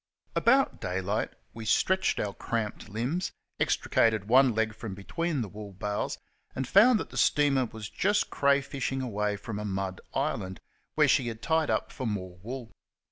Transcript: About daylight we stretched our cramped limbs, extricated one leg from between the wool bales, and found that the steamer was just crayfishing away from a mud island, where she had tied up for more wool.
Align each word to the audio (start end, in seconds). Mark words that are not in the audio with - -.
About 0.35 0.81
daylight 0.81 1.29
we 1.53 1.63
stretched 1.63 2.19
our 2.19 2.33
cramped 2.33 2.89
limbs, 2.89 3.31
extricated 3.59 4.27
one 4.27 4.55
leg 4.55 4.73
from 4.73 4.95
between 4.95 5.41
the 5.43 5.47
wool 5.47 5.73
bales, 5.73 6.17
and 6.55 6.67
found 6.67 6.99
that 6.99 7.11
the 7.11 7.17
steamer 7.17 7.65
was 7.67 7.87
just 7.87 8.31
crayfishing 8.31 9.03
away 9.03 9.35
from 9.35 9.59
a 9.59 9.63
mud 9.63 10.01
island, 10.15 10.59
where 10.95 11.07
she 11.07 11.27
had 11.27 11.43
tied 11.43 11.69
up 11.69 11.91
for 11.91 12.07
more 12.07 12.35
wool. 12.41 12.71